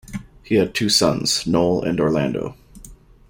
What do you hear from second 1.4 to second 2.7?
Noel and Orlando.